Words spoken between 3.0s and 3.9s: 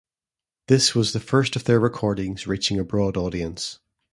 audience.